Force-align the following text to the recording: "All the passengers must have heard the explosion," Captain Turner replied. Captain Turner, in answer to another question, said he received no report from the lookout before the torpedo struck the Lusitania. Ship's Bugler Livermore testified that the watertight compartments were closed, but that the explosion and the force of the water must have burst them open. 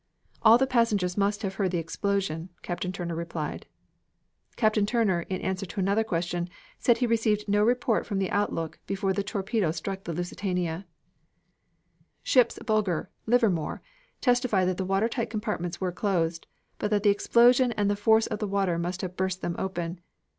"All 0.41 0.57
the 0.57 0.65
passengers 0.65 1.15
must 1.15 1.43
have 1.43 1.53
heard 1.61 1.69
the 1.69 1.77
explosion," 1.77 2.49
Captain 2.63 2.91
Turner 2.91 3.13
replied. 3.13 3.67
Captain 4.55 4.87
Turner, 4.87 5.27
in 5.29 5.39
answer 5.41 5.67
to 5.67 5.79
another 5.79 6.03
question, 6.03 6.49
said 6.79 6.97
he 6.97 7.05
received 7.05 7.47
no 7.47 7.61
report 7.63 8.07
from 8.07 8.17
the 8.17 8.25
lookout 8.49 8.77
before 8.87 9.13
the 9.13 9.21
torpedo 9.21 9.69
struck 9.69 10.05
the 10.05 10.11
Lusitania. 10.11 10.87
Ship's 12.23 12.57
Bugler 12.65 13.11
Livermore 13.27 13.83
testified 14.21 14.67
that 14.69 14.77
the 14.77 14.85
watertight 14.85 15.29
compartments 15.29 15.79
were 15.79 15.91
closed, 15.91 16.47
but 16.79 16.89
that 16.89 17.03
the 17.03 17.11
explosion 17.11 17.71
and 17.73 17.87
the 17.87 17.95
force 17.95 18.25
of 18.25 18.39
the 18.39 18.47
water 18.47 18.79
must 18.79 19.01
have 19.03 19.15
burst 19.15 19.41
them 19.43 19.55
open. 19.59 20.01